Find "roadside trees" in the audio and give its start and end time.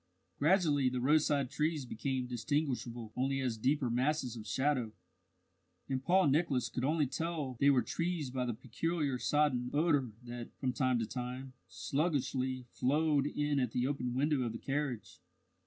0.99-1.85